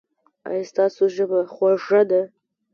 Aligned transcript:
ایا 0.49 0.63
ستاسو 0.71 1.03
ژبه 1.15 1.39
خوږه 1.53 2.01
ده؟ 2.09 2.21